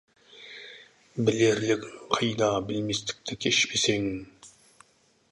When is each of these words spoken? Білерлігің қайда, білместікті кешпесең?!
Білерлігің 1.25 1.83
қайда, 2.15 2.47
білместікті 2.71 3.37
кешпесең?! 3.45 4.09